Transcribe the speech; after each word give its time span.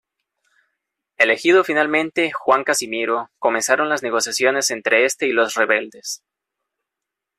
Elegido 1.19 1.63
finalmente 1.63 2.31
Juan 2.31 2.63
Casimiro, 2.63 3.29
comenzaron 3.37 3.87
las 3.87 4.01
negociaciones 4.01 4.71
entre 4.71 5.05
este 5.05 5.27
y 5.27 5.31
los 5.31 5.53
rebeldes. 5.53 6.23